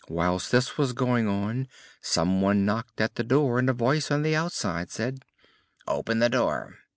Whilst 0.09 0.51
this 0.51 0.79
was 0.79 0.93
going 0.93 1.27
on 1.27 1.67
some 2.01 2.41
one 2.41 2.65
knocked 2.65 2.99
at 2.99 3.17
the 3.17 3.23
door 3.23 3.59
and 3.59 3.69
a 3.69 3.73
voice 3.73 4.09
on 4.09 4.23
the 4.23 4.35
outside 4.35 4.89
said: 4.89 5.19
"Open 5.87 6.17
the 6.17 6.27
door! 6.27 6.79